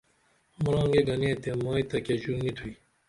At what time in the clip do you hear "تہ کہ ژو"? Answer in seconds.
1.89-2.33